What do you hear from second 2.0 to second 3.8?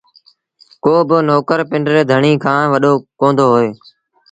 ڌڻيٚ کآݩ وڏو ڪوندو هوئي